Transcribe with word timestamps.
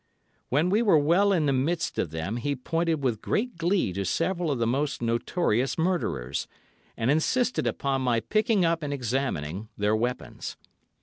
When 0.49 0.71
we 0.71 0.81
were 0.81 0.97
well 0.97 1.31
in 1.31 1.45
the 1.45 1.53
midst 1.53 1.99
of 1.99 2.09
them, 2.09 2.37
he 2.37 2.55
pointed 2.55 3.03
with 3.03 3.21
great 3.21 3.55
glee 3.57 3.93
to 3.93 4.03
several 4.03 4.49
of 4.49 4.57
the 4.57 4.65
most 4.65 4.99
notorious 4.99 5.77
murderers, 5.77 6.47
and 6.97 7.11
insisted 7.11 7.67
upon 7.67 8.01
my 8.01 8.19
picking 8.19 8.65
up 8.65 8.81
and 8.81 8.91
examining 8.91 9.69
their 9.77 9.95
weapons. 9.95 10.57